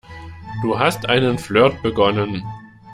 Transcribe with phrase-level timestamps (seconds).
[0.63, 2.43] Du hast einen Flirt begonnen.